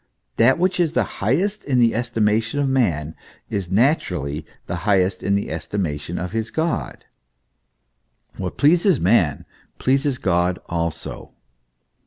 That 0.37 0.57
which 0.57 0.79
is 0.79 0.93
the 0.93 1.03
highest 1.21 1.63
in 1.63 1.77
the 1.77 1.93
estimation 1.93 2.59
of 2.59 2.67
man, 2.67 3.13
is 3.51 3.69
naturally 3.69 4.47
the 4.65 4.77
highest 4.77 5.21
in 5.21 5.35
the 5.35 5.51
estimation 5.51 6.17
of 6.17 6.31
his 6.31 6.49
God 6.49 7.05
what 8.37 8.57
pleases 8.57 8.99
man, 8.99 9.45
pleases 9.77 10.17
God 10.17 10.57
also. 10.65 11.33